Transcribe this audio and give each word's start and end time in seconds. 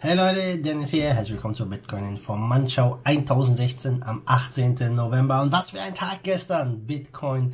Hey 0.00 0.14
Leute, 0.14 0.58
Dennis 0.58 0.90
hier. 0.90 1.12
Herzlich 1.12 1.32
willkommen 1.32 1.56
zur 1.56 1.66
Bitcoin 1.66 2.04
Informantschau 2.04 3.00
1016 3.02 4.04
am 4.04 4.22
18. 4.26 4.94
November. 4.94 5.42
Und 5.42 5.50
was 5.50 5.70
für 5.70 5.80
ein 5.80 5.92
Tag 5.92 6.20
gestern. 6.22 6.86
Bitcoin 6.86 7.52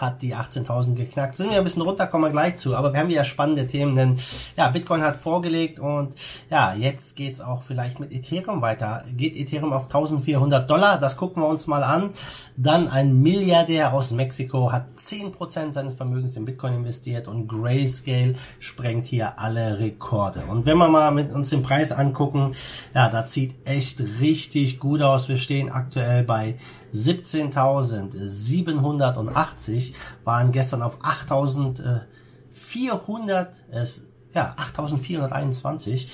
hat 0.00 0.22
die 0.22 0.34
18.000 0.34 0.94
geknackt. 0.94 1.36
Sind 1.36 1.50
wir 1.50 1.58
ein 1.58 1.64
bisschen 1.64 1.82
runter, 1.82 2.06
kommen 2.06 2.24
wir 2.24 2.30
gleich 2.30 2.56
zu. 2.56 2.74
Aber 2.74 2.92
wir 2.92 3.00
haben 3.00 3.10
ja 3.10 3.24
spannende 3.24 3.66
Themen, 3.66 3.94
denn 3.94 4.18
ja, 4.56 4.68
Bitcoin 4.68 5.02
hat 5.02 5.16
vorgelegt 5.16 5.78
und 5.78 6.14
ja, 6.50 6.74
jetzt 6.74 7.16
geht's 7.16 7.40
auch 7.40 7.62
vielleicht 7.62 8.00
mit 8.00 8.12
Ethereum 8.12 8.60
weiter. 8.60 9.04
Geht 9.16 9.36
Ethereum 9.36 9.72
auf 9.72 9.84
1400 9.84 10.68
Dollar? 10.68 10.98
Das 10.98 11.16
gucken 11.16 11.42
wir 11.42 11.48
uns 11.48 11.66
mal 11.66 11.84
an. 11.84 12.10
Dann 12.56 12.88
ein 12.88 13.22
Milliardär 13.22 13.92
aus 13.92 14.10
Mexiko 14.10 14.72
hat 14.72 14.86
10% 14.98 15.72
seines 15.72 15.94
Vermögens 15.94 16.36
in 16.36 16.44
Bitcoin 16.44 16.74
investiert 16.74 17.28
und 17.28 17.46
Grayscale 17.46 18.34
sprengt 18.58 19.06
hier 19.06 19.38
alle 19.38 19.78
Rekorde. 19.78 20.44
Und 20.46 20.66
wenn 20.66 20.78
wir 20.78 20.88
mal 20.88 21.12
mit 21.12 21.32
uns 21.32 21.50
den 21.50 21.62
Preis 21.62 21.92
angucken, 21.92 22.54
ja, 22.94 23.08
da 23.08 23.26
zieht 23.26 23.54
echt 23.64 24.00
richtig 24.20 24.80
gut 24.80 25.02
aus. 25.02 25.28
Wir 25.28 25.36
stehen 25.36 25.70
aktuell 25.70 26.24
bei 26.24 26.56
17.780 26.94 29.94
waren 30.22 30.52
gestern 30.52 30.82
auf 30.82 31.02
8.400, 31.02 33.46
äh, 33.72 33.84
ja, 34.32 34.54
8.421. 34.76 36.06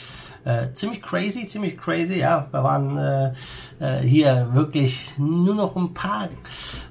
Äh, 0.45 0.73
ziemlich 0.73 1.03
crazy, 1.03 1.47
ziemlich 1.47 1.77
crazy, 1.77 2.19
ja. 2.19 2.49
Wir 2.51 2.65
waren 2.65 2.97
äh, 2.97 3.35
äh, 3.79 4.01
hier 4.01 4.49
wirklich 4.53 5.13
nur 5.19 5.55
noch 5.55 5.77
ein 5.77 5.93
paar, 5.93 6.31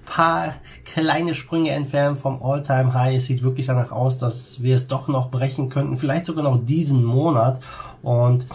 paar 0.06 0.54
kleine 0.86 1.34
Sprünge 1.34 1.72
entfernt 1.72 2.20
vom 2.20 2.44
All-Time-High. 2.44 3.18
Es 3.18 3.26
sieht 3.26 3.42
wirklich 3.42 3.66
danach 3.66 3.92
aus, 3.92 4.20
dass 4.20 4.62
wir 4.62 4.76
es 4.76 4.88
doch 4.88 5.08
noch 5.08 5.32
brechen 5.32 5.70
könnten, 5.70 5.98
vielleicht 5.98 6.26
sogar 6.26 6.44
noch 6.44 6.64
diesen 6.64 7.04
Monat. 7.04 7.60
Und 8.04 8.46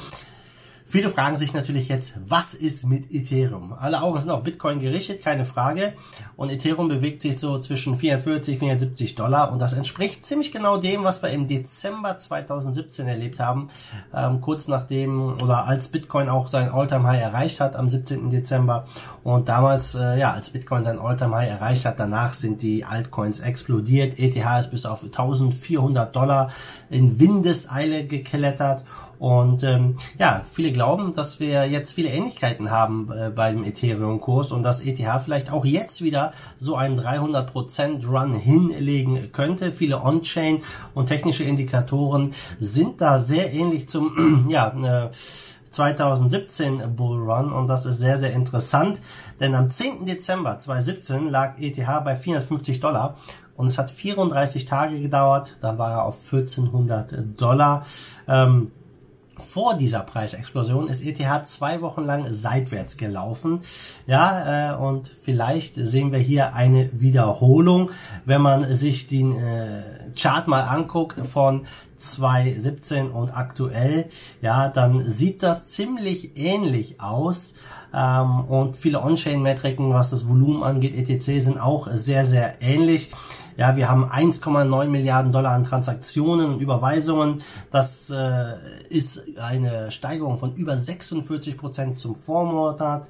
Viele 0.94 1.10
fragen 1.10 1.38
sich 1.38 1.52
natürlich 1.52 1.88
jetzt, 1.88 2.14
was 2.24 2.54
ist 2.54 2.86
mit 2.86 3.12
Ethereum? 3.12 3.72
Alle 3.76 4.00
Augen 4.00 4.16
sind 4.16 4.30
auf 4.30 4.44
Bitcoin 4.44 4.78
gerichtet, 4.78 5.24
keine 5.24 5.44
Frage. 5.44 5.94
Und 6.36 6.50
Ethereum 6.50 6.86
bewegt 6.86 7.20
sich 7.20 7.40
so 7.40 7.58
zwischen 7.58 7.98
440, 7.98 8.60
470 8.60 9.16
Dollar. 9.16 9.50
Und 9.50 9.58
das 9.58 9.72
entspricht 9.72 10.24
ziemlich 10.24 10.52
genau 10.52 10.76
dem, 10.76 11.02
was 11.02 11.20
wir 11.20 11.30
im 11.30 11.48
Dezember 11.48 12.16
2017 12.16 13.08
erlebt 13.08 13.40
haben. 13.40 13.70
Ähm, 14.14 14.40
kurz 14.40 14.68
nachdem 14.68 15.32
oder 15.42 15.66
als 15.66 15.88
Bitcoin 15.88 16.28
auch 16.28 16.46
sein 16.46 16.68
Alltime 16.68 17.08
high 17.08 17.22
erreicht 17.22 17.58
hat 17.58 17.74
am 17.74 17.90
17. 17.90 18.30
Dezember. 18.30 18.84
Und 19.24 19.48
damals, 19.48 19.96
äh, 19.96 20.20
ja, 20.20 20.32
als 20.32 20.50
Bitcoin 20.50 20.84
sein 20.84 21.00
Alltime 21.00 21.34
high 21.34 21.50
erreicht 21.50 21.86
hat, 21.86 21.98
danach 21.98 22.34
sind 22.34 22.62
die 22.62 22.84
Altcoins 22.84 23.40
explodiert. 23.40 24.20
ETH 24.20 24.36
ist 24.60 24.70
bis 24.70 24.86
auf 24.86 25.02
1400 25.02 26.14
Dollar 26.14 26.52
in 26.88 27.18
Windeseile 27.18 28.06
geklettert. 28.06 28.84
Und 29.24 29.62
ähm, 29.62 29.96
ja, 30.18 30.44
viele 30.52 30.70
glauben, 30.70 31.14
dass 31.14 31.40
wir 31.40 31.64
jetzt 31.64 31.94
viele 31.94 32.10
Ähnlichkeiten 32.10 32.70
haben 32.70 33.10
äh, 33.10 33.30
beim 33.30 33.64
Ethereum-Kurs 33.64 34.52
und 34.52 34.62
dass 34.62 34.82
ETH 34.82 35.00
vielleicht 35.24 35.50
auch 35.50 35.64
jetzt 35.64 36.02
wieder 36.02 36.34
so 36.58 36.76
einen 36.76 37.00
300% 37.00 38.06
Run 38.06 38.34
hinlegen 38.34 39.32
könnte. 39.32 39.72
Viele 39.72 40.02
On-Chain 40.02 40.60
und 40.92 41.06
technische 41.06 41.42
Indikatoren 41.42 42.34
sind 42.60 43.00
da 43.00 43.18
sehr 43.18 43.50
ähnlich 43.54 43.88
zum 43.88 44.46
ja, 44.50 45.06
äh, 45.06 45.10
2017 45.70 46.94
Bull 46.94 47.22
Run 47.22 47.50
und 47.50 47.66
das 47.66 47.86
ist 47.86 48.00
sehr, 48.00 48.18
sehr 48.18 48.34
interessant, 48.34 49.00
denn 49.40 49.54
am 49.54 49.70
10. 49.70 50.04
Dezember 50.04 50.58
2017 50.58 51.30
lag 51.30 51.58
ETH 51.58 51.78
bei 52.04 52.16
450 52.16 52.78
Dollar 52.78 53.16
und 53.56 53.68
es 53.68 53.78
hat 53.78 53.90
34 53.90 54.66
Tage 54.66 55.00
gedauert, 55.00 55.56
dann 55.62 55.78
war 55.78 55.92
er 55.92 56.04
auf 56.04 56.16
1400 56.30 57.40
Dollar. 57.40 57.86
Ähm, 58.28 58.70
vor 59.40 59.74
dieser 59.74 60.00
Preisexplosion 60.00 60.88
ist 60.88 61.04
ETH 61.04 61.46
zwei 61.46 61.80
Wochen 61.80 62.04
lang 62.04 62.32
seitwärts 62.32 62.96
gelaufen. 62.96 63.60
Ja, 64.06 64.72
äh, 64.72 64.76
und 64.76 65.10
vielleicht 65.22 65.74
sehen 65.74 66.12
wir 66.12 66.18
hier 66.18 66.54
eine 66.54 66.90
Wiederholung, 66.92 67.90
wenn 68.24 68.40
man 68.40 68.74
sich 68.74 69.06
den 69.06 69.36
äh, 69.38 69.82
Chart 70.16 70.48
mal 70.48 70.62
anguckt 70.62 71.20
von 71.26 71.66
2017 71.96 73.10
und 73.10 73.30
aktuell, 73.30 74.06
ja, 74.42 74.68
dann 74.68 75.04
sieht 75.10 75.42
das 75.42 75.66
ziemlich 75.66 76.36
ähnlich 76.36 77.00
aus. 77.00 77.54
Ähm, 77.94 78.40
und 78.46 78.76
viele 78.76 79.02
On-Chain-Metriken, 79.02 79.90
was 79.90 80.10
das 80.10 80.28
Volumen 80.28 80.62
angeht, 80.62 80.96
etc., 80.96 81.44
sind 81.44 81.58
auch 81.58 81.88
sehr, 81.92 82.24
sehr 82.24 82.60
ähnlich. 82.60 83.10
Ja, 83.56 83.76
wir 83.76 83.88
haben 83.88 84.04
1,9 84.10 84.88
Milliarden 84.88 85.30
Dollar 85.30 85.52
an 85.52 85.62
Transaktionen 85.62 86.54
und 86.54 86.60
Überweisungen. 86.60 87.42
Das 87.70 88.10
äh, 88.10 88.54
ist 88.88 89.22
eine 89.40 89.92
Steigerung 89.92 90.38
von 90.38 90.54
über 90.54 90.76
46 90.76 91.56
Prozent 91.56 91.98
zum 92.00 92.16
Vormonat. 92.16 93.08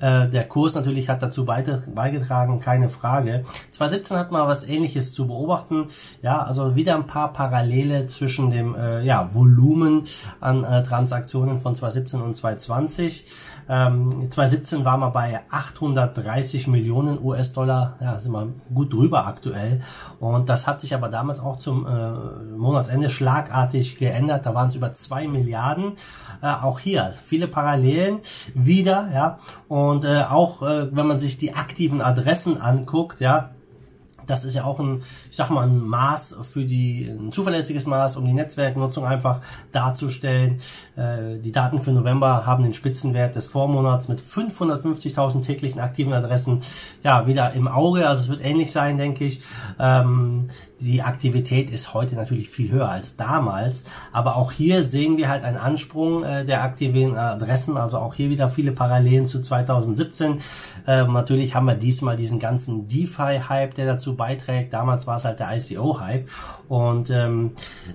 Äh, 0.00 0.28
der 0.28 0.46
Kurs 0.48 0.74
natürlich 0.74 1.08
hat 1.08 1.22
dazu 1.22 1.46
beigetragen, 1.46 2.60
keine 2.60 2.90
Frage. 2.90 3.44
2017 3.70 4.18
hat 4.18 4.32
man 4.32 4.46
was 4.46 4.64
Ähnliches 4.64 5.14
zu 5.14 5.26
beobachten. 5.26 5.86
Ja, 6.20 6.42
also 6.42 6.76
wieder 6.76 6.94
ein 6.94 7.06
paar 7.06 7.32
Parallele 7.32 8.06
zwischen 8.06 8.50
dem 8.50 8.74
äh, 8.74 9.02
ja, 9.02 9.32
Volumen 9.32 10.04
an 10.40 10.62
äh, 10.64 10.82
Transaktionen 10.82 11.60
von 11.60 11.74
2017 11.74 12.20
und 12.20 12.36
2020. 12.36 13.24
Ähm, 13.68 14.30
2017 14.30 14.84
waren 14.84 15.00
wir 15.00 15.10
bei 15.10 15.40
830 15.50 16.68
Millionen 16.68 17.18
US-Dollar, 17.22 17.96
ja, 18.00 18.20
sind 18.20 18.32
wir 18.32 18.52
gut 18.72 18.92
drüber 18.92 19.26
aktuell. 19.26 19.80
Und 20.20 20.48
das 20.48 20.66
hat 20.66 20.80
sich 20.80 20.94
aber 20.94 21.08
damals 21.08 21.40
auch 21.40 21.56
zum 21.56 21.86
äh, 21.86 22.56
Monatsende 22.56 23.10
schlagartig 23.10 23.98
geändert. 23.98 24.46
Da 24.46 24.54
waren 24.54 24.68
es 24.68 24.74
über 24.74 24.92
zwei 24.94 25.26
Milliarden. 25.28 25.92
Äh, 26.42 26.46
auch 26.46 26.78
hier 26.78 27.12
viele 27.24 27.48
Parallelen 27.48 28.20
wieder, 28.54 29.08
ja. 29.12 29.38
Und 29.68 30.04
äh, 30.04 30.22
auch 30.22 30.62
äh, 30.62 30.94
wenn 30.94 31.06
man 31.06 31.18
sich 31.18 31.38
die 31.38 31.54
aktiven 31.54 32.00
Adressen 32.00 32.60
anguckt, 32.60 33.20
ja, 33.20 33.50
das 34.26 34.44
ist 34.44 34.54
ja 34.54 34.64
auch 34.64 34.80
ein, 34.80 35.02
ich 35.30 35.36
sag 35.36 35.50
mal, 35.50 35.66
ein 35.66 35.78
Maß 35.78 36.36
für 36.42 36.64
die, 36.64 37.06
ein 37.06 37.32
zuverlässiges 37.32 37.86
Maß, 37.86 38.16
um 38.16 38.24
die 38.24 38.32
Netzwerknutzung 38.32 39.04
einfach 39.04 39.40
darzustellen. 39.72 40.58
Äh, 40.96 41.38
die 41.38 41.52
Daten 41.52 41.80
für 41.80 41.92
November 41.92 42.46
haben 42.46 42.62
den 42.62 42.74
Spitzenwert 42.74 43.36
des 43.36 43.46
Vormonats 43.46 44.08
mit 44.08 44.20
550.000 44.20 45.42
täglichen 45.42 45.80
aktiven 45.80 46.12
Adressen 46.12 46.62
ja 47.02 47.26
wieder 47.26 47.52
im 47.52 47.68
Auge. 47.68 48.08
Also 48.08 48.22
es 48.22 48.28
wird 48.28 48.44
ähnlich 48.44 48.72
sein, 48.72 48.96
denke 48.96 49.24
ich. 49.24 49.42
Ähm, 49.78 50.48
die 50.78 51.02
Aktivität 51.02 51.70
ist 51.70 51.94
heute 51.94 52.16
natürlich 52.16 52.50
viel 52.50 52.70
höher 52.70 52.88
als 52.88 53.16
damals, 53.16 53.84
aber 54.12 54.36
auch 54.36 54.52
hier 54.52 54.82
sehen 54.82 55.16
wir 55.16 55.28
halt 55.28 55.42
einen 55.42 55.56
Ansprung 55.56 56.22
äh, 56.22 56.44
der 56.44 56.62
aktiven 56.62 57.16
Adressen, 57.16 57.76
also 57.76 57.98
auch 57.98 58.14
hier 58.14 58.28
wieder 58.30 58.48
viele 58.48 58.72
Parallelen 58.72 59.26
zu 59.26 59.40
2017. 59.40 60.40
Ähm, 60.86 61.12
natürlich 61.12 61.54
haben 61.54 61.66
wir 61.66 61.74
diesmal 61.74 62.16
diesen 62.16 62.38
ganzen 62.38 62.88
DeFi-Hype, 62.88 63.74
der 63.74 63.86
dazu 63.86 64.16
beiträgt. 64.16 64.72
Damals 64.72 65.06
war 65.06 65.16
es 65.16 65.24
halt 65.24 65.40
der 65.40 65.56
ICO-Hype 65.56 66.28
und 66.68 67.10
ähm, 67.10 67.52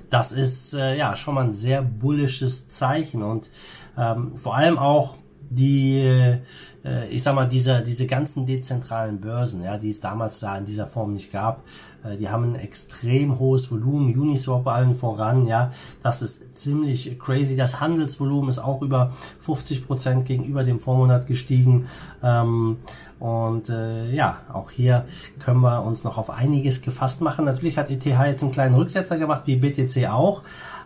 das 0.09 0.31
ist 0.31 0.73
äh, 0.73 0.97
ja 0.97 1.15
schon 1.15 1.35
mal 1.35 1.45
ein 1.45 1.53
sehr 1.53 1.81
bullisches 1.81 2.67
Zeichen 2.67 3.21
und 3.21 3.49
ähm, 3.97 4.37
vor 4.37 4.55
allem 4.55 4.79
auch 4.79 5.15
die, 5.51 5.99
äh, 5.99 7.07
ich 7.09 7.21
sag 7.23 7.35
mal, 7.35 7.45
diese, 7.45 7.81
diese 7.81 8.07
ganzen 8.07 8.45
dezentralen 8.45 9.19
Börsen, 9.19 9.61
ja, 9.61 9.77
die 9.77 9.89
es 9.89 9.99
damals 9.99 10.39
da 10.39 10.57
in 10.57 10.65
dieser 10.65 10.87
Form 10.87 11.13
nicht 11.13 11.31
gab, 11.31 11.63
äh, 12.03 12.15
die 12.15 12.29
haben 12.29 12.53
ein 12.53 12.55
extrem 12.55 13.37
hohes 13.37 13.69
Volumen, 13.69 14.17
Uniswap 14.17 14.65
allen 14.67 14.95
voran, 14.95 15.45
ja, 15.47 15.71
das 16.01 16.21
ist 16.21 16.55
ziemlich 16.55 17.19
crazy. 17.19 17.57
Das 17.57 17.81
Handelsvolumen 17.81 18.49
ist 18.49 18.59
auch 18.59 18.81
über 18.81 19.11
50 19.41 19.85
Prozent 19.85 20.25
gegenüber 20.25 20.63
dem 20.63 20.79
Vormonat 20.79 21.27
gestiegen. 21.27 21.87
Ähm, 22.23 22.77
und 23.19 23.69
äh, 23.69 24.09
ja, 24.11 24.37
auch 24.51 24.71
hier 24.71 25.05
können 25.37 25.61
wir 25.61 25.83
uns 25.83 26.03
noch 26.03 26.17
auf 26.17 26.31
einiges 26.31 26.81
gefasst 26.81 27.21
machen. 27.21 27.45
Natürlich 27.45 27.77
hat 27.77 27.91
ETH 27.91 28.05
jetzt 28.05 28.41
einen 28.41 28.51
kleinen 28.51 28.73
Rücksetzer 28.73 29.17
gemacht, 29.17 29.43
wie 29.45 29.57
BTC 29.57 30.09
auch. 30.09 30.41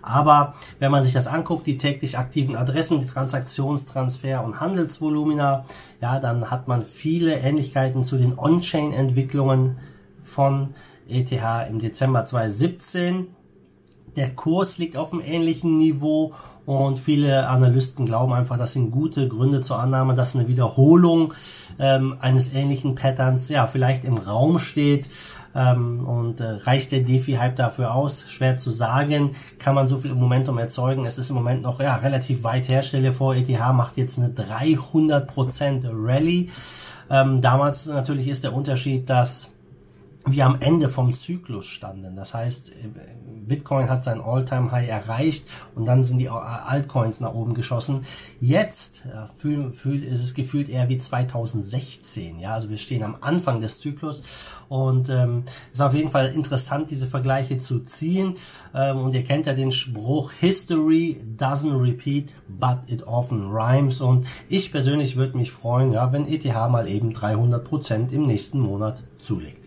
Aber 0.06 0.54
wenn 0.78 0.92
man 0.92 1.04
sich 1.04 1.14
das 1.14 1.26
anguckt, 1.26 1.66
die 1.66 1.78
täglich 1.78 2.18
aktiven 2.18 2.56
Adressen, 2.56 3.00
die 3.00 3.08
Transaktionstransfer 3.08 4.44
und 4.44 4.60
Handelsvolumina, 4.60 5.66
ja, 6.00 6.20
dann 6.20 6.52
hat 6.52 6.68
man 6.68 6.86
viele 6.86 7.40
Ähnlichkeiten 7.40 8.04
zu 8.04 8.18
den 8.18 8.38
On-Chain-Entwicklungen 8.38 9.78
von 10.24 10.76
ETH 11.10 11.32
im 11.70 11.80
Dezember 11.80 12.24
2017. 12.24 13.28
Der 14.16 14.30
Kurs 14.34 14.78
liegt 14.78 14.98
auf 14.98 15.12
einem 15.12 15.22
ähnlichen 15.22 15.78
Niveau 15.78 16.34
und 16.66 17.00
viele 17.00 17.48
Analysten 17.48 18.06
glauben 18.06 18.34
einfach, 18.34 18.58
das 18.58 18.74
sind 18.74 18.90
gute 18.90 19.28
Gründe 19.28 19.62
zur 19.62 19.80
Annahme, 19.80 20.16
dass 20.16 20.36
eine 20.36 20.48
Wiederholung 20.48 21.34
ähm, 21.78 22.18
eines 22.20 22.52
ähnlichen 22.54 22.96
Patterns 22.96 23.50
ja 23.50 23.68
vielleicht 23.68 24.04
im 24.04 24.18
Raum 24.18 24.58
steht. 24.58 25.08
Ähm, 25.54 26.06
und 26.06 26.42
äh, 26.42 26.50
reicht 26.50 26.92
der 26.92 27.02
DeFi-Hype 27.02 27.56
dafür 27.56 27.94
aus? 27.94 28.26
Schwer 28.30 28.58
zu 28.58 28.72
sagen. 28.72 29.36
Kann 29.60 29.76
man 29.76 29.88
so 29.88 29.98
viel 29.98 30.14
Momentum 30.14 30.58
erzeugen? 30.58 31.06
Es 31.06 31.18
ist 31.18 31.30
im 31.30 31.36
Moment 31.36 31.62
noch 31.62 31.80
ja, 31.80 31.96
relativ 31.98 32.44
weit 32.44 32.68
her. 32.68 32.82
Stelle 32.82 33.14
vor, 33.14 33.36
ETH 33.36 33.48
macht 33.74 33.98
jetzt 33.98 34.18
eine 34.18 34.30
300% 34.30 35.86
Rallye. 35.94 36.50
Ähm, 37.10 37.42
damals 37.42 37.86
natürlich 37.86 38.28
ist 38.28 38.44
der 38.44 38.54
Unterschied, 38.54 39.10
dass 39.10 39.52
wir 40.28 40.46
am 40.46 40.58
Ende 40.60 40.90
vom 40.90 41.14
Zyklus 41.14 41.68
standen. 41.68 42.16
Das 42.16 42.34
heißt, 42.34 42.72
Bitcoin 43.48 43.90
hat 43.90 44.04
sein 44.04 44.22
All-Time-High 44.22 44.90
erreicht 44.90 45.46
und 45.76 45.86
dann 45.86 46.04
sind 46.04 46.18
die 46.18 46.30
Altcoins 46.30 47.20
nach 47.20 47.34
oben 47.34 47.54
geschossen. 47.54 48.06
Jetzt 48.42 49.04
ja, 49.08 49.30
fühl, 49.36 49.72
fühl, 49.72 50.04
ist 50.04 50.24
es 50.24 50.34
gefühlt 50.34 50.70
eher 50.70 50.90
wie 50.90 50.98
2016. 50.98 52.40
Ja, 52.40 52.54
also 52.54 52.70
wir 52.70 52.78
stehen 52.78 53.04
am 53.04 53.18
Anfang 53.22 53.62
des 53.62 53.80
Zyklus 53.80 54.24
und 54.68 55.10
ähm, 55.10 55.44
ist 55.72 55.82
auf 55.82 55.94
jeden 55.94 56.10
Fall 56.10 56.34
interessant, 56.34 56.90
diese 56.90 57.08
Vergleiche 57.08 57.60
zu 57.60 57.82
ziehen. 57.82 58.36
Ähm, 58.74 58.98
und 58.98 59.14
ihr 59.14 59.24
kennt 59.24 59.46
ja 59.46 59.54
den 59.54 59.72
Spruch, 59.72 60.32
History 60.32 61.22
doesn't 61.38 61.80
repeat, 61.80 62.34
but 62.48 62.80
it 62.88 63.06
often 63.06 63.52
rhymes. 63.52 64.02
Und 64.02 64.26
ich 64.50 64.72
persönlich 64.72 65.18
würde 65.18 65.38
mich 65.38 65.52
freuen, 65.52 65.92
ja, 65.92 66.12
wenn 66.12 66.28
ETH 66.28 66.46
mal 66.46 66.88
eben 66.88 67.14
300 67.14 67.64
Prozent 67.64 68.12
im 68.12 68.26
nächsten 68.26 68.60
Monat 68.60 69.04
zulegt. 69.20 69.65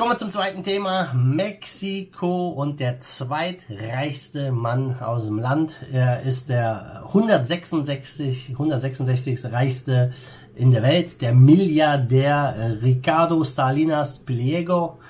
Kommen 0.00 0.12
wir 0.12 0.16
zum 0.16 0.30
zweiten 0.30 0.62
Thema. 0.62 1.12
Mexiko 1.12 2.48
und 2.48 2.80
der 2.80 3.00
zweitreichste 3.00 4.50
Mann 4.50 4.98
aus 4.98 5.26
dem 5.26 5.38
Land. 5.38 5.76
Er 5.92 6.22
ist 6.22 6.48
der 6.48 7.02
166, 7.08 8.52
166. 8.52 9.44
reichste 9.52 10.12
in 10.54 10.70
der 10.70 10.82
Welt, 10.82 11.20
der 11.20 11.34
Milliardär 11.34 12.54
äh, 12.56 12.66
Ricardo 12.82 13.44
Salinas 13.44 14.20
Pliego. 14.20 15.00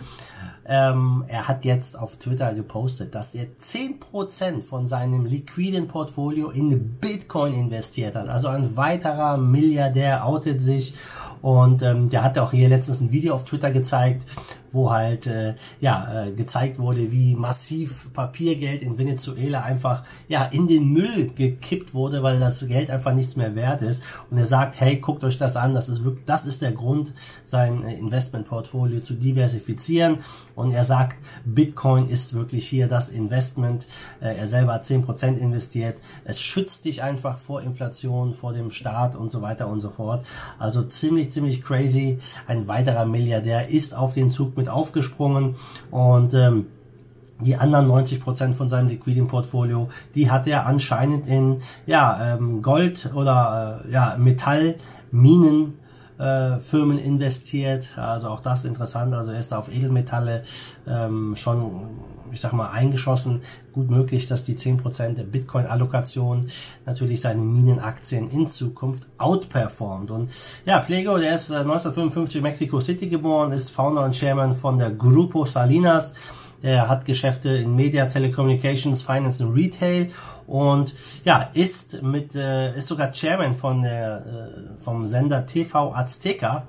Ähm, 0.67 1.25
er 1.29 1.47
hat 1.47 1.65
jetzt 1.65 1.97
auf 1.97 2.17
Twitter 2.17 2.53
gepostet, 2.55 3.15
dass 3.15 3.33
er 3.37 3.47
10% 3.63 4.65
von 4.65 4.89
seinem 4.89 5.25
liquiden 5.25 5.87
Portfolio 5.87 6.51
in 6.51 6.97
Bitcoin 7.01 7.55
investiert 7.55 8.17
hat. 8.17 8.29
Also 8.29 8.49
ein 8.49 8.77
weiterer 8.77 9.37
Milliardär 9.37 10.27
outet 10.27 10.61
sich 10.61 10.95
und 11.43 11.83
ähm, 11.83 12.09
der 12.09 12.23
hat 12.23 12.39
auch 12.39 12.51
hier 12.51 12.69
letztens 12.69 13.01
ein 13.01 13.11
Video 13.11 13.35
auf 13.35 13.45
Twitter 13.45 13.71
gezeigt, 13.71 14.27
wo 14.73 14.91
halt 14.91 15.27
äh, 15.27 15.55
ja 15.81 16.27
äh, 16.27 16.33
gezeigt 16.33 16.79
wurde, 16.79 17.11
wie 17.11 17.35
massiv 17.35 18.13
Papiergeld 18.13 18.83
in 18.83 18.99
Venezuela 18.99 19.63
einfach 19.63 20.05
ja 20.29 20.45
in 20.45 20.67
den 20.67 20.93
Müll 20.93 21.31
gekippt 21.35 21.95
wurde, 21.95 22.23
weil 22.23 22.39
das 22.39 22.67
Geld 22.67 22.91
einfach 22.91 23.13
nichts 23.13 23.37
mehr 23.37 23.55
wert 23.55 23.83
ist. 23.83 24.03
Und 24.31 24.39
er 24.39 24.45
sagt, 24.45 24.81
hey, 24.81 24.97
guckt 24.97 25.25
euch 25.25 25.39
das 25.39 25.57
an, 25.57 25.75
das 25.75 25.89
ist 25.89 26.05
wirklich, 26.05 26.25
das 26.27 26.45
ist 26.45 26.63
der 26.63 26.73
Grund, 26.73 27.13
sein 27.45 27.85
äh, 27.85 27.95
Investmentportfolio 27.95 29.01
zu 29.01 29.15
diversifizieren. 29.15 30.19
Und 30.55 30.73
er 30.73 30.85
sagt, 30.85 31.17
Bitcoin 31.45 32.09
ist 32.09 32.35
wirklich 32.35 32.69
hier 32.69 32.87
das 32.87 33.09
Investment. 33.09 33.87
Äh, 34.21 34.37
er 34.37 34.47
selber 34.47 34.75
hat 34.75 34.85
10% 34.85 35.37
investiert. 35.37 35.99
Es 36.25 36.41
schützt 36.41 36.85
dich 36.85 37.03
einfach 37.03 37.39
vor 37.39 37.63
Inflation, 37.63 38.35
vor 38.35 38.53
dem 38.53 38.71
Staat 38.71 39.17
und 39.17 39.33
so 39.33 39.43
weiter 39.43 39.69
und 39.69 39.81
so 39.81 39.91
fort. 39.91 40.27
Also 40.59 40.83
ziemlich, 40.83 41.30
ziemlich 41.31 41.63
crazy. 41.63 42.19
Ein 42.47 42.69
weiterer 42.69 43.05
Milliardär 43.05 43.69
ist 43.69 43.97
auf 43.97 44.15
den 44.15 44.31
Zug 44.31 44.57
mit 44.57 44.69
aufgesprungen 44.69 45.57
und 45.91 46.35
ähm, 46.35 46.67
die 47.41 47.57
anderen 47.57 47.87
90 47.87 48.21
Prozent 48.21 48.57
von 48.57 48.69
seinem 48.69 48.89
liquiden 48.89 49.27
Portfolio, 49.27 49.89
die 50.15 50.31
hat 50.31 50.47
er 50.47 50.67
anscheinend 50.67 51.27
in 51.27 51.63
ja 51.87 52.35
ähm, 52.35 52.63
Gold 52.63 53.11
oder 53.15 53.83
äh, 53.87 53.93
ja 53.93 54.17
Metallminen 54.19 55.75
äh, 56.21 56.61
Firmen 56.61 56.99
investiert. 56.99 57.97
Also 57.97 58.29
auch 58.29 58.41
das 58.41 58.65
interessant. 58.65 59.15
Also 59.15 59.33
er 59.33 59.39
ist 59.39 59.53
da 59.53 59.59
auf 59.59 59.73
Edelmetalle 59.73 60.45
ähm, 60.87 61.35
schon, 61.35 61.89
ich 62.31 62.41
sag 62.41 62.53
mal, 62.53 62.71
eingeschossen. 62.71 63.41
Gut 63.73 63.91
möglich, 63.91 64.27
dass 64.27 64.45
die 64.45 64.57
10% 64.57 65.15
der 65.15 65.23
Bitcoin-Allokation 65.23 66.51
natürlich 66.85 67.21
seine 67.23 67.41
Minenaktien 67.41 68.31
in 68.31 68.49
Zukunft 68.49 69.07
outperformt. 69.17 70.11
Und 70.11 70.31
ja, 70.67 70.81
Plego, 70.81 71.17
der 71.17 71.37
ist 71.37 71.51
1955 71.51 72.37
in 72.37 72.43
Mexico 72.43 72.81
City 72.81 73.09
geboren, 73.09 73.53
ist 73.53 73.71
Founder 73.71 74.05
und 74.05 74.15
Chairman 74.15 74.57
von 74.57 74.79
der 74.79 74.91
Grupo 74.91 75.45
Salinas. 75.47 76.15
Er 76.63 76.89
hat 76.89 77.05
Geschäfte 77.05 77.49
in 77.51 77.75
Media, 77.75 78.07
Telecommunications, 78.07 79.03
Finance 79.03 79.45
und 79.45 79.55
Retail 79.55 80.09
und 80.47 80.95
ja, 81.25 81.51
ist 81.55 82.03
mit 82.03 82.35
äh, 82.35 82.77
ist 82.77 82.89
sogar 82.89 83.13
Chairman 83.13 83.57
von 83.57 83.83
der 83.83 84.27
äh, 84.79 84.83
vom 84.85 85.07
Sender 85.07 85.47
TV 85.47 85.95
Azteca, 85.95 86.67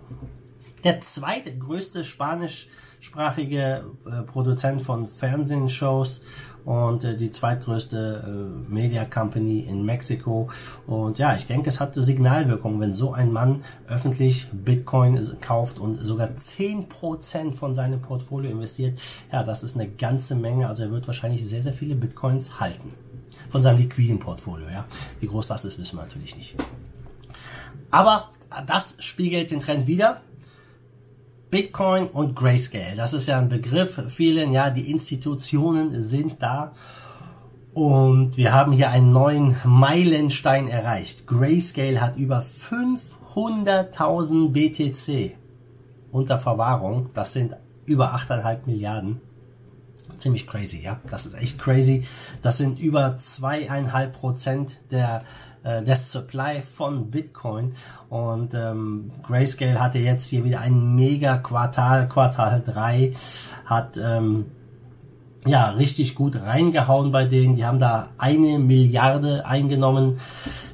der 0.83 1.01
zweitgrößte 1.01 2.03
spanischsprachige 2.03 3.83
äh, 4.05 4.21
Produzent 4.23 4.81
von 4.81 5.09
Fernsehshows 5.09 6.21
und 6.65 7.03
äh, 7.03 7.15
die 7.15 7.31
zweitgrößte 7.31 8.23
äh, 8.25 8.71
Media 8.71 9.05
Company 9.05 9.61
in 9.61 9.85
Mexiko. 9.85 10.49
Und 10.87 11.17
ja, 11.19 11.35
ich 11.35 11.47
denke, 11.47 11.69
es 11.69 11.79
hat 11.79 11.95
Signalwirkung, 11.95 12.79
wenn 12.79 12.93
so 12.93 13.13
ein 13.13 13.31
Mann 13.31 13.63
öffentlich 13.87 14.47
Bitcoin 14.51 15.19
kauft 15.41 15.79
und 15.79 16.01
sogar 16.01 16.29
10% 16.29 17.55
von 17.55 17.73
seinem 17.73 18.01
Portfolio 18.01 18.51
investiert. 18.51 18.99
Ja, 19.31 19.43
das 19.43 19.63
ist 19.63 19.75
eine 19.75 19.87
ganze 19.89 20.35
Menge. 20.35 20.67
Also 20.67 20.83
er 20.83 20.91
wird 20.91 21.07
wahrscheinlich 21.07 21.45
sehr, 21.45 21.63
sehr 21.63 21.73
viele 21.73 21.95
Bitcoins 21.95 22.59
halten 22.59 22.89
von 23.49 23.61
seinem 23.61 23.77
liquiden 23.77 24.19
Portfolio. 24.19 24.67
Ja. 24.69 24.85
Wie 25.19 25.27
groß 25.27 25.47
das 25.47 25.65
ist, 25.65 25.77
wissen 25.79 25.97
wir 25.97 26.03
natürlich 26.03 26.35
nicht. 26.35 26.55
Aber 27.89 28.29
das 28.65 28.95
spiegelt 28.99 29.51
den 29.51 29.59
Trend 29.59 29.87
wieder. 29.87 30.21
Bitcoin 31.51 32.07
und 32.07 32.36
Grayscale, 32.36 32.95
das 32.95 33.13
ist 33.13 33.27
ja 33.27 33.38
ein 33.38 33.50
Begriff 33.50 34.01
vielen, 34.07 34.53
ja, 34.53 34.69
die 34.69 34.89
Institutionen 34.89 36.01
sind 36.01 36.42
da 36.42 36.71
und 37.74 38.38
wir 38.38 38.53
haben 38.53 38.71
hier 38.71 38.89
einen 38.89 39.12
neuen 39.12 39.57
Meilenstein 39.65 40.69
erreicht. 40.69 41.27
Grayscale 41.27 42.00
hat 42.00 42.15
über 42.15 42.39
500.000 42.39 44.51
BTC 44.51 45.36
unter 46.12 46.39
Verwahrung, 46.39 47.09
das 47.13 47.33
sind 47.33 47.57
über 47.86 48.15
8,5 48.15 48.59
Milliarden 48.65 49.19
ziemlich 50.21 50.48
crazy, 50.48 50.81
ja. 50.81 51.00
Das 51.09 51.25
ist 51.25 51.33
echt 51.33 51.59
crazy. 51.59 52.03
Das 52.42 52.57
sind 52.57 52.80
über 52.80 53.18
zweieinhalb 53.18 54.13
Prozent 54.13 54.77
der 54.92 55.25
äh, 55.63 55.83
des 55.83 56.11
Supply 56.11 56.61
von 56.61 57.11
Bitcoin. 57.11 57.73
Und 58.09 58.53
ähm, 58.53 59.11
Grayscale 59.23 59.81
hatte 59.81 59.99
jetzt 59.99 60.27
hier 60.27 60.43
wieder 60.43 60.61
ein 60.61 60.95
mega 60.95 61.37
Quartal, 61.37 62.07
Quartal 62.07 62.61
3 62.65 63.13
hat 63.65 63.97
ähm, 63.97 64.47
ja, 65.45 65.69
richtig 65.69 66.13
gut 66.13 66.39
reingehauen 66.39 67.11
bei 67.11 67.25
denen. 67.25 67.55
Die 67.55 67.65
haben 67.65 67.79
da 67.79 68.09
eine 68.19 68.59
Milliarde 68.59 69.45
eingenommen. 69.45 70.19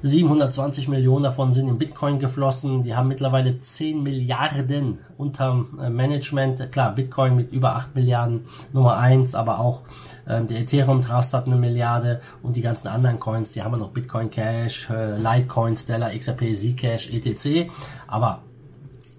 720 0.03 0.89
Millionen 0.89 1.23
davon 1.23 1.53
sind 1.53 1.69
in 1.69 1.77
Bitcoin 1.77 2.19
geflossen. 2.19 2.83
Die 2.83 2.93
haben 2.93 3.07
mittlerweile 3.07 3.59
10 3.59 4.03
Milliarden 4.03 4.99
unterm 5.17 5.79
äh, 5.81 5.89
Management. 5.89 6.69
Klar, 6.71 6.93
Bitcoin 6.95 7.35
mit 7.35 7.53
über 7.53 7.75
8 7.75 7.95
Milliarden 7.95 8.45
Nummer 8.73 8.97
1, 8.97 9.35
aber 9.35 9.59
auch 9.59 9.83
ähm, 10.27 10.47
der 10.47 10.59
Ethereum 10.59 11.01
Trust 11.01 11.33
hat 11.33 11.45
eine 11.45 11.55
Milliarde 11.55 12.19
und 12.43 12.57
die 12.57 12.61
ganzen 12.61 12.89
anderen 12.89 13.19
Coins, 13.19 13.53
die 13.53 13.63
haben 13.63 13.79
noch 13.79 13.91
Bitcoin 13.91 14.29
Cash, 14.29 14.89
äh, 14.89 15.15
Litecoin, 15.17 15.77
Stellar, 15.77 16.11
XRP, 16.13 16.53
Zcash, 16.53 17.09
etc. 17.09 17.71
Aber 18.07 18.41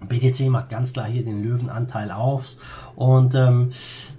BTC 0.07 0.49
macht 0.49 0.69
ganz 0.69 0.93
klar 0.93 1.07
hier 1.07 1.25
den 1.25 1.43
Löwenanteil 1.43 2.11
aus 2.11 2.57
und 2.99 3.33
ähm, 3.33 3.71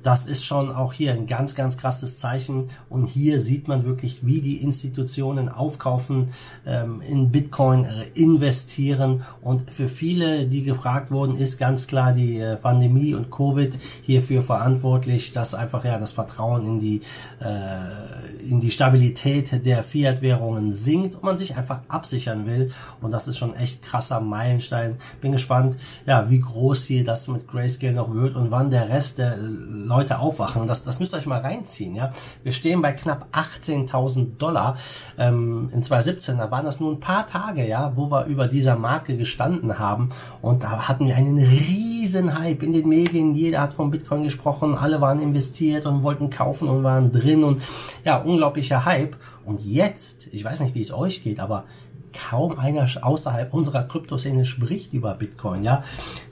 das 0.02 0.24
ist 0.24 0.46
schon 0.46 0.74
auch 0.74 0.94
hier 0.94 1.12
ein 1.12 1.26
ganz, 1.26 1.54
ganz 1.54 1.76
krasses 1.76 2.16
Zeichen. 2.18 2.70
Und 2.88 3.04
hier 3.04 3.42
sieht 3.42 3.68
man 3.68 3.84
wirklich, 3.84 4.24
wie 4.24 4.40
die 4.40 4.62
Institutionen 4.62 5.50
aufkaufen, 5.50 6.28
ähm, 6.66 7.02
in 7.02 7.30
Bitcoin 7.30 7.84
äh, 7.84 8.04
investieren. 8.14 9.22
Und 9.42 9.70
für 9.70 9.86
viele, 9.86 10.46
die 10.46 10.62
gefragt 10.62 11.10
wurden, 11.10 11.36
ist 11.36 11.58
ganz 11.58 11.86
klar 11.86 12.14
die 12.14 12.38
äh, 12.38 12.56
Pandemie 12.56 13.12
und 13.12 13.30
Covid 13.30 13.78
hierfür 14.00 14.42
verantwortlich, 14.42 15.32
dass 15.32 15.54
einfach 15.54 15.84
ja 15.84 15.98
das 15.98 16.12
Vertrauen 16.12 16.64
in 16.64 16.80
die, 16.80 17.02
äh, 17.40 18.48
in 18.48 18.60
die 18.60 18.70
Stabilität 18.70 19.66
der 19.66 19.82
Fiat-Währungen 19.82 20.72
sinkt 20.72 21.16
und 21.16 21.24
man 21.24 21.36
sich 21.36 21.54
einfach 21.54 21.80
absichern 21.88 22.46
will. 22.46 22.70
Und 23.02 23.10
das 23.10 23.28
ist 23.28 23.36
schon 23.36 23.54
echt 23.54 23.82
krasser 23.82 24.20
Meilenstein. 24.20 24.96
Bin 25.20 25.32
gespannt, 25.32 25.76
ja, 26.06 26.30
wie 26.30 26.40
groß 26.40 26.86
hier 26.86 27.04
das 27.04 27.28
mit 27.28 27.46
Grayscale 27.46 27.92
noch 27.92 28.14
wird 28.14 28.36
und 28.36 28.50
wann 28.50 28.69
der 28.70 28.88
Rest 28.88 29.18
der 29.18 29.36
Leute 29.36 30.18
aufwachen. 30.18 30.66
Das, 30.66 30.84
das 30.84 31.00
müsst 31.00 31.12
ihr 31.14 31.18
euch 31.18 31.26
mal 31.26 31.40
reinziehen. 31.40 31.94
Ja, 31.94 32.12
Wir 32.42 32.52
stehen 32.52 32.82
bei 32.82 32.92
knapp 32.92 33.26
18.000 33.32 34.36
Dollar. 34.38 34.76
Ähm, 35.18 35.70
in 35.72 35.82
2017, 35.82 36.38
da 36.38 36.50
waren 36.50 36.64
das 36.64 36.80
nur 36.80 36.92
ein 36.92 37.00
paar 37.00 37.26
Tage, 37.26 37.66
ja, 37.66 37.92
wo 37.96 38.10
wir 38.10 38.26
über 38.26 38.46
dieser 38.46 38.76
Marke 38.76 39.16
gestanden 39.16 39.78
haben. 39.78 40.10
Und 40.42 40.62
da 40.62 40.88
hatten 40.88 41.06
wir 41.06 41.16
einen 41.16 41.38
riesen 41.38 42.38
Hype 42.38 42.62
in 42.62 42.72
den 42.72 42.88
Medien. 42.88 43.34
Jeder 43.34 43.60
hat 43.60 43.74
von 43.74 43.90
Bitcoin 43.90 44.22
gesprochen. 44.22 44.74
Alle 44.74 45.00
waren 45.00 45.20
investiert 45.20 45.86
und 45.86 46.02
wollten 46.02 46.30
kaufen 46.30 46.68
und 46.68 46.82
waren 46.82 47.12
drin. 47.12 47.44
Und 47.44 47.62
ja, 48.04 48.18
unglaublicher 48.18 48.84
Hype. 48.84 49.16
Und 49.44 49.62
jetzt, 49.62 50.28
ich 50.32 50.44
weiß 50.44 50.60
nicht, 50.60 50.74
wie 50.74 50.82
es 50.82 50.92
euch 50.92 51.22
geht, 51.22 51.40
aber 51.40 51.64
kaum 52.12 52.58
einer 52.58 52.86
außerhalb 53.00 53.52
unserer 53.52 53.84
Kryptoszene 53.84 54.44
spricht 54.44 54.92
über 54.92 55.14
Bitcoin. 55.14 55.62
Ja, 55.62 55.84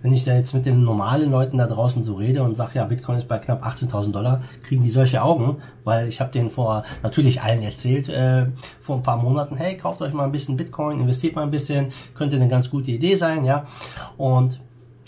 wenn 0.03 0.13
ich 0.13 0.25
da 0.25 0.35
jetzt 0.35 0.55
mit 0.55 0.67
den 0.67 0.83
normalen 0.83 1.31
Leuten 1.31 1.59
da 1.59 1.67
draußen 1.67 2.05
so 2.05 2.15
rede 2.15 2.43
und 2.43 2.57
sage, 2.57 2.73
ja, 2.75 2.85
Bitcoin 2.85 3.19
ist 3.19 3.29
bei 3.29 3.39
knapp 3.39 3.65
18.000 3.65 4.13
Dollar, 4.13 4.43
kriegen 4.63 4.83
die 4.83 4.91
solche 4.91 5.23
Augen, 5.23 5.59
weil 5.85 6.09
ich 6.09 6.21
habe 6.21 6.31
denen 6.31 6.51
vor 6.51 6.85
natürlich 7.03 7.43
allen 7.43 7.63
erzählt 7.63 8.09
äh, 8.09 8.47
vor 8.81 8.97
ein 8.97 9.03
paar 9.03 9.17
Monaten, 9.17 9.57
hey, 9.57 9.77
kauft 9.77 10.03
euch 10.03 10.13
mal 10.13 10.25
ein 10.25 10.33
bisschen 10.33 10.57
Bitcoin, 10.57 11.01
investiert 11.01 11.37
mal 11.37 11.43
ein 11.43 11.51
bisschen, 11.51 11.89
könnte 12.15 12.37
eine 12.37 12.49
ganz 12.49 12.71
gute 12.71 12.91
Idee 12.91 13.15
sein, 13.15 13.45
ja. 13.45 13.67
Und 14.17 14.61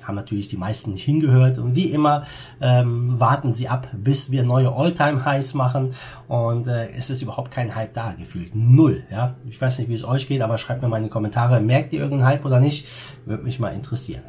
haben 0.07 0.15
natürlich 0.15 0.49
die 0.49 0.57
meisten 0.57 0.93
nicht 0.93 1.05
hingehört. 1.05 1.59
Und 1.59 1.75
wie 1.75 1.91
immer 1.91 2.25
ähm, 2.61 3.19
warten 3.19 3.55
sie 3.55 3.69
ab, 3.69 3.89
bis 3.93 4.31
wir 4.31 4.43
neue 4.43 4.73
All-Time-Highs 4.73 5.55
machen. 5.55 5.95
Und 6.29 6.67
äh, 6.67 6.91
es 6.91 7.11
ist 7.11 7.23
überhaupt 7.23 7.51
kein 7.51 7.75
Hype 7.75 7.95
da 7.95 8.13
gefühlt. 8.13 8.55
Null. 8.55 9.05
Ja? 9.11 9.37
Ich 9.49 9.61
weiß 9.61 9.79
nicht, 9.79 9.89
wie 9.89 9.95
es 9.95 10.05
euch 10.05 10.29
geht, 10.29 10.43
aber 10.43 10.59
schreibt 10.59 10.83
mir 10.83 10.89
mal 10.89 10.99
in 10.99 11.05
die 11.05 11.11
Kommentare, 11.11 11.61
merkt 11.61 11.93
ihr 11.93 12.01
irgendeinen 12.01 12.29
Hype 12.29 12.45
oder 12.45 12.61
nicht? 12.61 12.87
Würde 13.25 13.45
mich 13.45 13.59
mal 13.61 13.75
interessieren. 13.75 14.23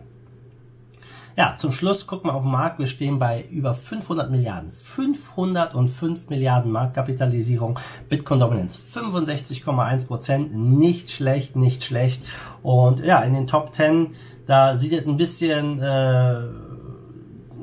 Ja, 1.42 1.56
zum 1.58 1.72
Schluss 1.72 2.06
gucken 2.06 2.30
wir 2.30 2.36
auf 2.36 2.44
den 2.44 2.52
Markt. 2.52 2.78
Wir 2.78 2.86
stehen 2.86 3.18
bei 3.18 3.44
über 3.50 3.74
500 3.74 4.30
Milliarden. 4.30 4.74
505 4.74 6.30
Milliarden 6.30 6.72
Marktkapitalisierung. 6.72 7.80
Bitcoin 8.10 8.40
Dominance 8.40 8.80
65,1 8.94 10.06
Prozent. 10.06 10.54
Nicht 10.54 11.10
schlecht, 11.10 11.56
nicht 11.56 11.84
schlecht. 11.84 12.22
Und 12.62 13.00
ja, 13.00 13.22
in 13.22 13.34
den 13.34 13.48
Top 13.48 13.74
10, 13.74 14.12
da 14.46 14.78
sieht 14.78 14.94
es 14.94 15.08
ein 15.08 15.18
bisschen... 15.18 15.80
Äh, 15.80 16.71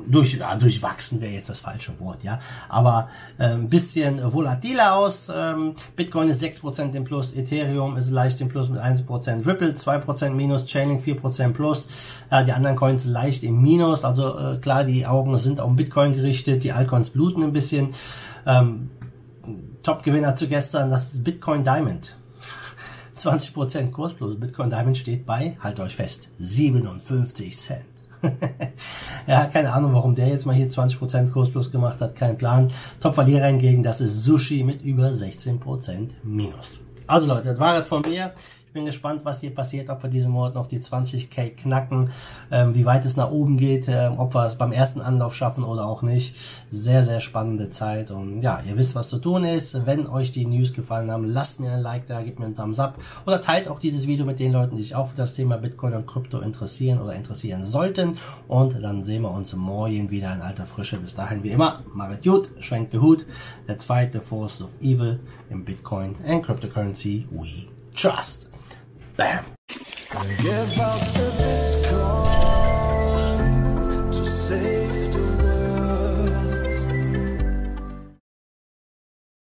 durch, 0.09 0.35
ja, 0.35 0.55
durchwachsen 0.55 1.21
wäre 1.21 1.33
jetzt 1.33 1.49
das 1.49 1.61
falsche 1.61 1.97
Wort, 1.99 2.23
ja. 2.23 2.39
Aber 2.67 3.09
äh, 3.37 3.45
ein 3.45 3.69
bisschen 3.69 4.33
volatiler 4.33 4.95
aus. 4.95 5.31
Ähm, 5.33 5.75
Bitcoin 5.95 6.29
ist 6.29 6.43
6% 6.43 6.93
im 6.95 7.03
Plus, 7.03 7.33
Ethereum 7.33 7.97
ist 7.97 8.09
leicht 8.09 8.41
im 8.41 8.49
Plus 8.49 8.69
mit 8.69 8.79
1%, 8.79 9.45
Ripple 9.45 9.71
2% 9.73 10.29
Minus, 10.31 10.65
Chainlink 10.65 11.03
4% 11.03 11.53
Plus, 11.53 11.87
äh, 12.29 12.43
die 12.43 12.51
anderen 12.51 12.75
Coins 12.75 13.05
leicht 13.05 13.43
im 13.43 13.61
Minus. 13.61 14.03
Also 14.03 14.37
äh, 14.37 14.57
klar, 14.57 14.83
die 14.83 15.05
Augen 15.05 15.37
sind 15.37 15.59
auf 15.59 15.75
Bitcoin 15.75 16.13
gerichtet, 16.13 16.63
die 16.63 16.71
Altcoins 16.71 17.11
bluten 17.11 17.43
ein 17.43 17.53
bisschen. 17.53 17.89
Ähm, 18.45 18.89
Top-Gewinner 19.83 20.35
zu 20.35 20.47
gestern, 20.47 20.89
das 20.89 21.13
ist 21.13 21.23
Bitcoin 21.23 21.63
Diamond. 21.63 22.15
20% 23.17 23.91
Kurs 23.91 24.13
plus 24.13 24.39
Bitcoin 24.39 24.69
Diamond 24.69 24.97
steht 24.97 25.25
bei, 25.25 25.57
halt 25.61 25.79
euch 25.79 25.95
fest, 25.95 26.29
57 26.39 27.57
Cent. 27.57 27.88
ja, 29.27 29.45
keine 29.45 29.73
Ahnung, 29.73 29.93
warum 29.93 30.15
der 30.15 30.27
jetzt 30.27 30.45
mal 30.45 30.55
hier 30.55 30.69
20% 30.69 31.31
Kurs 31.31 31.49
plus 31.49 31.71
gemacht 31.71 32.01
hat, 32.01 32.15
kein 32.15 32.37
Plan. 32.37 32.71
Top-Verlierer 32.99 33.47
hingegen, 33.47 33.83
das 33.83 34.01
ist 34.01 34.23
Sushi 34.23 34.63
mit 34.63 34.81
über 34.81 35.09
16% 35.09 36.09
Minus. 36.23 36.79
Also 37.07 37.27
Leute, 37.27 37.49
das 37.49 37.59
war 37.59 37.79
es 37.79 37.87
von 37.87 38.01
mir. 38.07 38.33
Ich 38.69 38.73
bin 38.73 38.85
gespannt, 38.85 39.21
was 39.23 39.41
hier 39.41 39.49
passiert, 39.49 39.89
ob 39.89 40.03
wir 40.03 40.11
diesen 40.11 40.31
Monat 40.31 40.53
noch 40.53 40.67
die 40.67 40.77
20k 40.77 41.55
knacken, 41.55 42.11
ähm, 42.51 42.75
wie 42.75 42.85
weit 42.85 43.03
es 43.03 43.17
nach 43.17 43.31
oben 43.31 43.57
geht, 43.57 43.87
ähm, 43.87 44.19
ob 44.19 44.35
wir 44.35 44.45
es 44.45 44.57
beim 44.57 44.71
ersten 44.71 45.01
Anlauf 45.01 45.33
schaffen 45.33 45.63
oder 45.63 45.87
auch 45.87 46.03
nicht. 46.03 46.35
Sehr, 46.69 47.01
sehr 47.01 47.19
spannende 47.19 47.71
Zeit 47.71 48.11
und 48.11 48.43
ja, 48.43 48.61
ihr 48.67 48.77
wisst, 48.77 48.93
was 48.93 49.09
zu 49.09 49.17
tun 49.17 49.43
ist. 49.43 49.87
Wenn 49.87 50.05
euch 50.05 50.29
die 50.29 50.45
News 50.45 50.71
gefallen 50.71 51.09
haben, 51.09 51.23
lasst 51.23 51.59
mir 51.59 51.71
ein 51.71 51.81
Like 51.81 52.05
da, 52.05 52.21
gebt 52.21 52.37
mir 52.37 52.45
einen 52.45 52.55
Thumbs 52.55 52.79
up 52.79 52.99
oder 53.25 53.41
teilt 53.41 53.67
auch 53.67 53.79
dieses 53.79 54.05
Video 54.05 54.23
mit 54.23 54.39
den 54.39 54.51
Leuten, 54.51 54.75
die 54.75 54.83
sich 54.83 54.93
auch 54.93 55.07
für 55.07 55.17
das 55.17 55.33
Thema 55.33 55.57
Bitcoin 55.57 55.95
und 55.95 56.05
Krypto 56.05 56.39
interessieren 56.39 57.01
oder 57.01 57.15
interessieren 57.15 57.63
sollten 57.63 58.17
und 58.47 58.79
dann 58.83 59.03
sehen 59.03 59.23
wir 59.23 59.31
uns 59.31 59.55
morgen 59.55 60.11
wieder 60.11 60.31
in 60.35 60.41
alter 60.41 60.67
Frische. 60.67 60.99
Bis 60.99 61.15
dahin 61.15 61.41
wie 61.41 61.49
immer, 61.49 61.81
macht 61.95 62.23
gut, 62.23 62.51
schwenkt 62.59 62.93
den 62.93 63.01
Hut, 63.01 63.25
let's 63.67 63.83
fight 63.83 64.13
the 64.13 64.19
force 64.19 64.61
of 64.61 64.79
evil 64.79 65.19
in 65.49 65.65
Bitcoin 65.65 66.15
and 66.23 66.45
cryptocurrency 66.45 67.25
we 67.31 67.65
trust. 67.95 68.48
Bam. 69.19 69.43